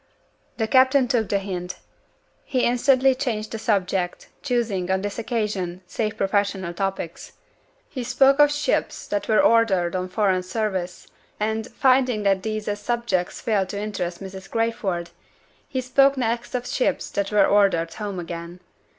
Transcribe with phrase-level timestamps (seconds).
[0.57, 1.77] The captain took the hint.
[2.43, 7.33] He instantly changed the subject; choosing, on this occasion, safe professional topics.
[7.87, 11.05] He spoke of ships that were ordered on foreign service;
[11.39, 14.49] and, finding that these as subjects failed to interest Mrs.
[14.49, 15.11] Crayford,
[15.69, 18.59] he spoke next of ships that were ordered home again.